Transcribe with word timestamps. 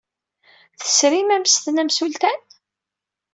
Tesrim 0.79 1.29
ammesten 1.35 1.81
amsultan? 1.81 2.39